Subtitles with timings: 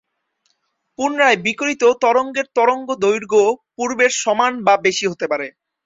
[0.99, 3.41] পুনরায় বিকিরিত তরঙ্গের তরঙ্গদৈর্ঘ্য
[3.75, 5.47] পূর্বের সমান বা বেশি হতে পারে।